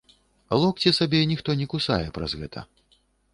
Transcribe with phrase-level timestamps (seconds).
[0.61, 2.59] Локці сабе ніхто не кусае праз гэта.